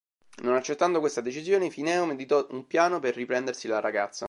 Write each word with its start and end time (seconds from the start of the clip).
Non 0.41 0.55
accettando 0.55 0.99
questa 0.99 1.21
decisione, 1.21 1.69
Fineo 1.69 2.05
meditò 2.07 2.47
un 2.49 2.65
piano 2.65 2.99
per 2.99 3.13
riprendersi 3.13 3.67
la 3.67 3.79
ragazza. 3.79 4.19